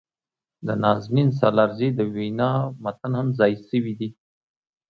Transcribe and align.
د 0.65 0.67
نازنین 0.83 1.29
سالارزي 1.39 1.89
د 1.97 1.99
وينا 2.15 2.51
متن 2.83 3.13
هم 3.19 3.27
ځای 3.39 3.53
شوي 3.69 3.93
دي. 3.99 4.09